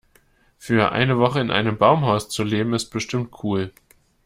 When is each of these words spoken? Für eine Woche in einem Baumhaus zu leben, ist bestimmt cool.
Für 0.57 0.93
eine 0.93 1.19
Woche 1.19 1.39
in 1.41 1.51
einem 1.51 1.77
Baumhaus 1.77 2.27
zu 2.27 2.43
leben, 2.43 2.73
ist 2.73 2.89
bestimmt 2.89 3.43
cool. 3.43 3.71